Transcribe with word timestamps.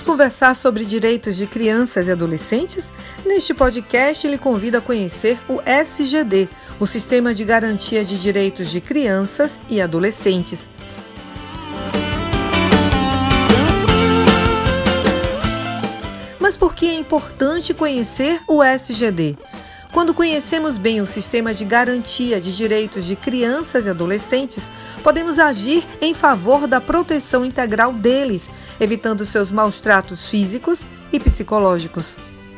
conversar 0.00 0.54
sobre 0.54 0.84
direitos 0.84 1.36
de 1.36 1.46
crianças 1.46 2.06
e 2.06 2.12
adolescentes? 2.12 2.92
Neste 3.26 3.52
podcast, 3.52 4.26
ele 4.26 4.38
convida 4.38 4.78
a 4.78 4.80
conhecer 4.80 5.38
o 5.48 5.60
SGD, 5.60 6.48
o 6.78 6.86
Sistema 6.86 7.34
de 7.34 7.44
Garantia 7.44 8.04
de 8.04 8.18
Direitos 8.18 8.70
de 8.70 8.80
Crianças 8.80 9.58
e 9.68 9.80
Adolescentes. 9.80 10.70
Mas 16.38 16.56
por 16.56 16.74
que 16.74 16.86
é 16.86 16.94
importante 16.94 17.74
conhecer 17.74 18.40
o 18.46 18.62
SGD? 18.62 19.36
Quando 19.92 20.14
conhecemos 20.14 20.78
bem 20.78 21.02
o 21.02 21.06
sistema 21.06 21.52
de 21.52 21.66
garantia 21.66 22.40
de 22.40 22.56
direitos 22.56 23.04
de 23.04 23.14
crianças 23.14 23.84
e 23.84 23.90
adolescentes, 23.90 24.70
podemos 25.02 25.38
agir 25.38 25.86
em 26.00 26.14
favor 26.14 26.66
da 26.66 26.80
proteção 26.80 27.44
integral 27.44 27.92
deles, 27.92 28.48
evitando 28.80 29.26
seus 29.26 29.52
maus 29.52 29.82
tratos 29.82 30.30
físicos 30.30 30.86
e 31.12 31.20
psicológicos. 31.20 32.16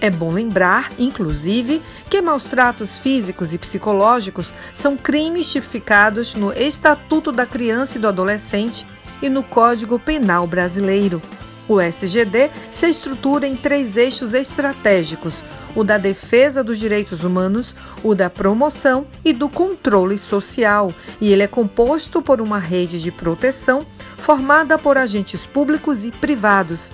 É 0.00 0.08
bom 0.08 0.30
lembrar, 0.30 0.92
inclusive, 1.00 1.82
que 2.08 2.22
maus 2.22 2.44
tratos 2.44 2.96
físicos 2.96 3.52
e 3.52 3.58
psicológicos 3.58 4.54
são 4.72 4.96
crimes 4.96 5.50
tipificados 5.50 6.36
no 6.36 6.52
Estatuto 6.52 7.32
da 7.32 7.44
Criança 7.44 7.98
e 7.98 8.00
do 8.00 8.06
Adolescente 8.06 8.86
e 9.20 9.28
no 9.28 9.42
Código 9.42 9.98
Penal 9.98 10.46
Brasileiro. 10.46 11.20
O 11.68 11.80
SGD 11.80 12.50
se 12.70 12.88
estrutura 12.88 13.46
em 13.46 13.56
três 13.56 13.96
eixos 13.96 14.34
estratégicos: 14.34 15.44
o 15.74 15.82
da 15.82 15.98
defesa 15.98 16.62
dos 16.62 16.78
direitos 16.78 17.24
humanos, 17.24 17.74
o 18.02 18.14
da 18.14 18.30
promoção 18.30 19.06
e 19.24 19.32
do 19.32 19.48
controle 19.48 20.16
social, 20.18 20.92
e 21.20 21.32
ele 21.32 21.42
é 21.42 21.48
composto 21.48 22.22
por 22.22 22.40
uma 22.40 22.58
rede 22.58 23.00
de 23.00 23.10
proteção 23.10 23.84
formada 24.16 24.78
por 24.78 24.96
agentes 24.96 25.46
públicos 25.46 26.04
e 26.04 26.10
privados. 26.10 26.92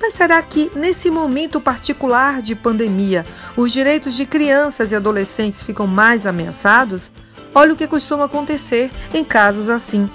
Mas 0.00 0.14
será 0.14 0.42
que, 0.42 0.70
nesse 0.74 1.10
momento 1.10 1.60
particular 1.60 2.42
de 2.42 2.54
pandemia, 2.54 3.24
os 3.56 3.72
direitos 3.72 4.14
de 4.14 4.26
crianças 4.26 4.90
e 4.90 4.96
adolescentes 4.96 5.62
ficam 5.62 5.86
mais 5.86 6.26
ameaçados? 6.26 7.12
Olha 7.54 7.72
o 7.72 7.76
que 7.76 7.86
costuma 7.86 8.24
acontecer 8.24 8.90
em 9.14 9.22
casos 9.22 9.68
assim. 9.68 10.10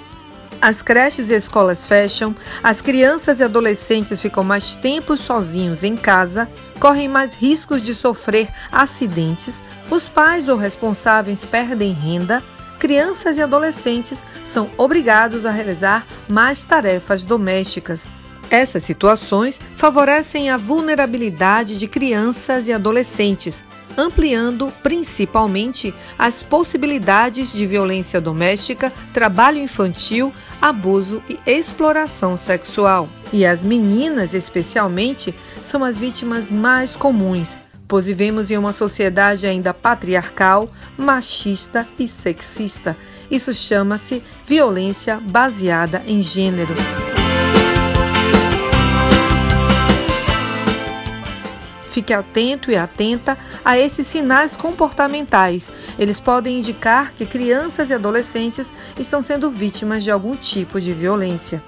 As 0.60 0.82
creches 0.82 1.30
e 1.30 1.34
escolas 1.34 1.86
fecham, 1.86 2.34
as 2.62 2.80
crianças 2.80 3.38
e 3.38 3.44
adolescentes 3.44 4.20
ficam 4.20 4.42
mais 4.42 4.74
tempo 4.74 5.16
sozinhos 5.16 5.84
em 5.84 5.96
casa, 5.96 6.48
correm 6.80 7.08
mais 7.08 7.34
riscos 7.34 7.80
de 7.80 7.94
sofrer 7.94 8.48
acidentes, 8.72 9.62
os 9.88 10.08
pais 10.08 10.48
ou 10.48 10.56
responsáveis 10.56 11.44
perdem 11.44 11.92
renda, 11.92 12.42
crianças 12.76 13.38
e 13.38 13.42
adolescentes 13.42 14.26
são 14.42 14.68
obrigados 14.76 15.46
a 15.46 15.50
realizar 15.52 16.04
mais 16.28 16.64
tarefas 16.64 17.24
domésticas. 17.24 18.10
Essas 18.50 18.82
situações 18.82 19.60
favorecem 19.76 20.50
a 20.50 20.56
vulnerabilidade 20.56 21.78
de 21.78 21.86
crianças 21.86 22.66
e 22.66 22.72
adolescentes, 22.72 23.64
ampliando 23.98 24.72
principalmente 24.82 25.92
as 26.16 26.42
possibilidades 26.44 27.52
de 27.52 27.66
violência 27.66 28.20
doméstica, 28.20 28.92
trabalho 29.12 29.58
infantil, 29.58 30.32
abuso 30.62 31.20
e 31.28 31.38
exploração 31.44 32.36
sexual. 32.36 33.08
E 33.32 33.44
as 33.44 33.64
meninas, 33.64 34.32
especialmente, 34.32 35.34
são 35.60 35.82
as 35.84 35.98
vítimas 35.98 36.50
mais 36.50 36.94
comuns, 36.94 37.58
pois 37.88 38.06
vivemos 38.06 38.50
em 38.50 38.56
uma 38.56 38.72
sociedade 38.72 39.46
ainda 39.46 39.74
patriarcal, 39.74 40.70
machista 40.96 41.86
e 41.98 42.06
sexista. 42.06 42.96
Isso 43.30 43.52
chama-se 43.52 44.22
violência 44.46 45.18
baseada 45.20 46.02
em 46.06 46.22
gênero. 46.22 46.74
Fique 51.98 52.14
atento 52.14 52.70
e 52.70 52.76
atenta 52.76 53.36
a 53.64 53.76
esses 53.76 54.06
sinais 54.06 54.56
comportamentais. 54.56 55.68
Eles 55.98 56.20
podem 56.20 56.58
indicar 56.58 57.12
que 57.12 57.26
crianças 57.26 57.90
e 57.90 57.94
adolescentes 57.94 58.72
estão 58.96 59.20
sendo 59.20 59.50
vítimas 59.50 60.04
de 60.04 60.10
algum 60.12 60.36
tipo 60.36 60.80
de 60.80 60.92
violência. 60.92 61.60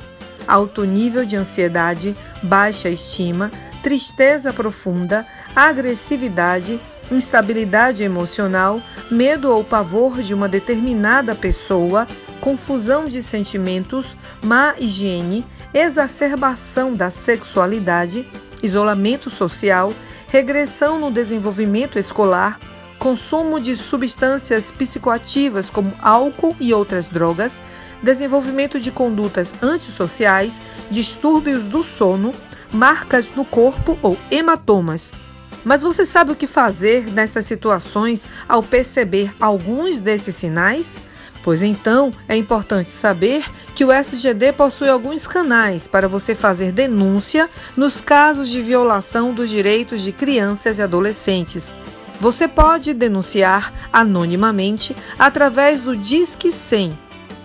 Alto 0.46 0.84
nível 0.84 1.24
de 1.24 1.34
ansiedade, 1.34 2.16
baixa 2.44 2.88
estima, 2.88 3.50
tristeza 3.82 4.52
profunda, 4.52 5.26
agressividade, 5.56 6.80
instabilidade 7.10 8.04
emocional, 8.04 8.80
medo 9.10 9.50
ou 9.50 9.64
pavor 9.64 10.22
de 10.22 10.32
uma 10.32 10.48
determinada 10.48 11.34
pessoa, 11.34 12.06
confusão 12.40 13.06
de 13.06 13.20
sentimentos, 13.20 14.16
má 14.44 14.74
higiene, 14.78 15.44
exacerbação 15.74 16.94
da 16.94 17.10
sexualidade, 17.10 18.24
isolamento 18.62 19.28
social, 19.28 19.92
regressão 20.30 21.00
no 21.00 21.10
desenvolvimento 21.10 21.98
escolar, 21.98 22.58
consumo 23.00 23.58
de 23.58 23.74
substâncias 23.74 24.70
psicoativas 24.70 25.68
como 25.68 25.92
álcool 26.00 26.56
e 26.60 26.72
outras 26.72 27.04
drogas, 27.04 27.60
desenvolvimento 28.00 28.78
de 28.78 28.92
condutas 28.92 29.52
antissociais, 29.60 30.62
distúrbios 30.88 31.64
do 31.64 31.82
sono, 31.82 32.32
marcas 32.72 33.32
no 33.34 33.44
corpo 33.44 33.98
ou 34.00 34.16
hematomas. 34.30 35.12
Mas 35.64 35.82
você 35.82 36.06
sabe 36.06 36.30
o 36.30 36.36
que 36.36 36.46
fazer 36.46 37.10
nessas 37.10 37.44
situações 37.44 38.24
ao 38.48 38.62
perceber 38.62 39.34
alguns 39.40 39.98
desses 39.98 40.36
sinais? 40.36 40.96
Pois 41.42 41.62
então 41.62 42.12
é 42.28 42.36
importante 42.36 42.90
saber 42.90 43.44
que 43.74 43.84
o 43.84 43.90
SGD 43.90 44.52
possui 44.52 44.88
alguns 44.88 45.26
canais 45.26 45.88
para 45.88 46.08
você 46.08 46.34
fazer 46.34 46.70
denúncia 46.72 47.48
nos 47.76 48.00
casos 48.00 48.48
de 48.48 48.62
violação 48.62 49.32
dos 49.32 49.48
direitos 49.48 50.02
de 50.02 50.12
crianças 50.12 50.78
e 50.78 50.82
adolescentes. 50.82 51.72
Você 52.20 52.46
pode 52.46 52.92
denunciar 52.92 53.72
anonimamente 53.90 54.94
através 55.18 55.80
do 55.80 55.96
Disque 55.96 56.52
100 56.52 56.92